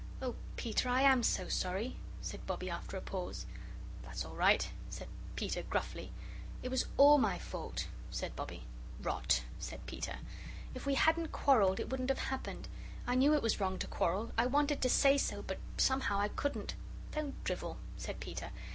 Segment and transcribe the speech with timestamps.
[0.19, 3.45] "Oh, Peter, I AM so sorry," said Bobbie, after a pause.
[4.01, 6.11] "That's all right," said Peter, gruffly.
[6.63, 8.65] "It was ALL my fault," said Bobbie.
[9.03, 10.17] "Rot," said Peter.
[10.73, 12.67] "If we hadn't quarrelled, it wouldn't have happened.
[13.05, 14.31] I knew it was wrong to quarrel.
[14.39, 16.73] I wanted to say so, but somehow I couldn't."
[17.11, 18.49] "Don't drivel," said Peter.